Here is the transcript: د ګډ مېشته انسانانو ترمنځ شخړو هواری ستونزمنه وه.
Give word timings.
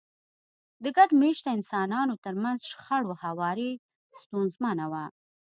د 0.83 0.85
ګډ 0.97 1.09
مېشته 1.21 1.49
انسانانو 1.57 2.13
ترمنځ 2.25 2.57
شخړو 2.71 3.11
هواری 3.23 3.71
ستونزمنه 4.21 4.85
وه. 4.91 5.05